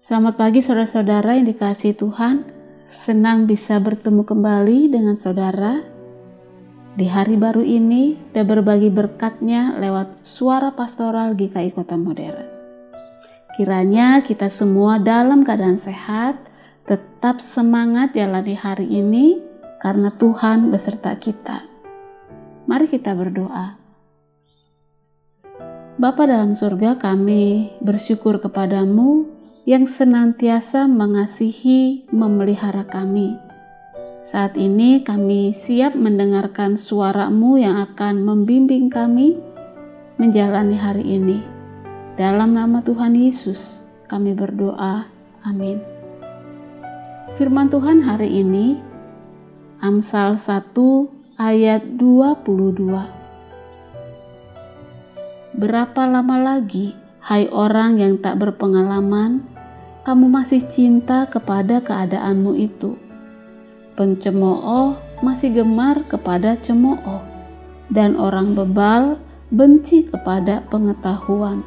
[0.00, 2.48] Selamat pagi saudara-saudara yang dikasih Tuhan.
[2.88, 5.84] Senang bisa bertemu kembali dengan saudara
[6.96, 12.48] di hari baru ini dan berbagi berkatnya lewat suara pastoral GKI Kota Modern.
[13.60, 16.48] Kiranya kita semua dalam keadaan sehat,
[16.88, 19.36] tetap semangat jalani hari ini
[19.84, 21.68] karena Tuhan beserta kita.
[22.64, 23.76] Mari kita berdoa.
[26.00, 29.39] Bapa dalam surga kami bersyukur kepadamu
[29.70, 33.38] yang senantiasa mengasihi memelihara kami.
[34.26, 39.38] Saat ini kami siap mendengarkan suaramu yang akan membimbing kami
[40.18, 41.38] menjalani hari ini.
[42.18, 45.06] Dalam nama Tuhan Yesus kami berdoa.
[45.46, 45.78] Amin.
[47.38, 48.74] Firman Tuhan hari ini
[49.78, 50.74] Amsal 1
[51.38, 52.90] ayat 22
[55.54, 59.59] Berapa lama lagi, hai orang yang tak berpengalaman,
[60.00, 62.96] kamu masih cinta kepada keadaanmu itu?
[64.00, 67.20] Pencemooh masih gemar kepada cemooh,
[67.92, 69.20] dan orang bebal
[69.52, 71.60] benci kepada pengetahuan.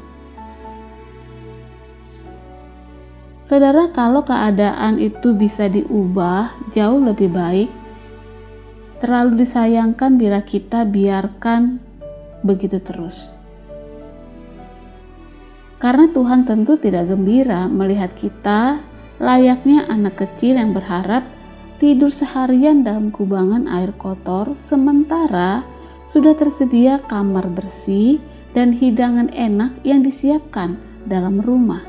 [3.44, 7.70] Saudara, kalau keadaan itu bisa diubah jauh lebih baik,
[9.04, 11.78] terlalu disayangkan bila kita biarkan
[12.42, 13.43] begitu terus.
[15.84, 18.80] Karena Tuhan tentu tidak gembira melihat kita
[19.20, 21.28] layaknya anak kecil yang berharap
[21.76, 25.68] tidur seharian dalam kubangan air kotor sementara
[26.08, 28.24] sudah tersedia kamar bersih
[28.56, 31.84] dan hidangan enak yang disiapkan dalam rumah.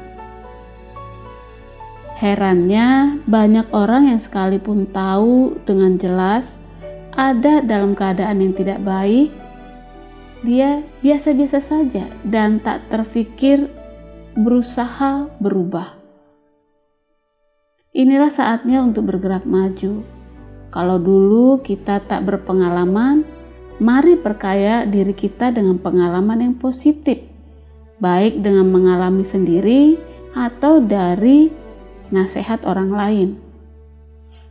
[2.18, 6.58] Herannya, banyak orang yang sekalipun tahu dengan jelas
[7.14, 9.30] ada dalam keadaan yang tidak baik,
[10.42, 13.70] dia biasa-biasa saja dan tak terfikir
[14.34, 15.94] berusaha berubah.
[17.94, 20.02] Inilah saatnya untuk bergerak maju.
[20.74, 23.22] Kalau dulu kita tak berpengalaman,
[23.78, 27.22] mari perkaya diri kita dengan pengalaman yang positif,
[28.02, 29.94] baik dengan mengalami sendiri
[30.34, 31.54] atau dari
[32.10, 33.30] nasihat orang lain.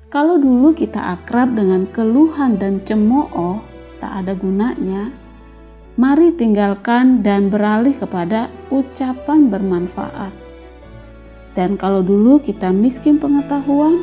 [0.08, 3.60] Kalau dulu kita akrab dengan keluhan dan cemooh,
[4.00, 5.12] tak ada gunanya
[5.94, 10.34] mari tinggalkan dan beralih kepada ucapan bermanfaat.
[11.54, 14.02] Dan kalau dulu kita miskin pengetahuan,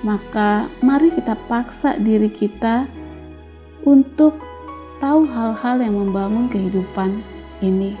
[0.00, 2.88] maka mari kita paksa diri kita
[3.84, 4.40] untuk
[4.96, 7.20] tahu hal-hal yang membangun kehidupan
[7.60, 7.92] ini.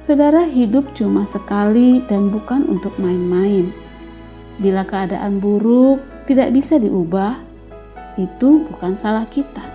[0.00, 3.74] Saudara hidup cuma sekali dan bukan untuk main-main.
[4.56, 7.36] Bila keadaan buruk tidak bisa diubah,
[8.16, 9.66] itu bukan salah kita.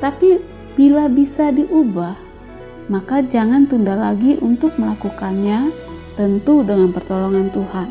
[0.00, 2.20] Tapi Bila bisa diubah,
[2.92, 5.72] maka jangan tunda lagi untuk melakukannya,
[6.20, 7.88] tentu dengan pertolongan Tuhan.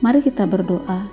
[0.00, 1.06] Mari kita berdoa.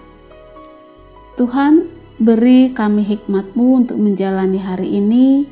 [1.36, 5.44] Tuhan, beri kami hikmat-Mu untuk menjalani hari ini.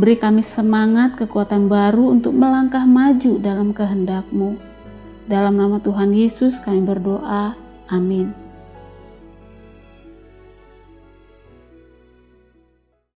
[0.00, 4.56] Beri kami semangat, kekuatan baru untuk melangkah maju dalam kehendak-Mu.
[5.28, 7.54] Dalam nama Tuhan Yesus kami berdoa.
[7.92, 8.43] Amin.